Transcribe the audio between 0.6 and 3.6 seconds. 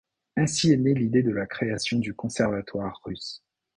est née l'idée de la création du Conservatoire Russe.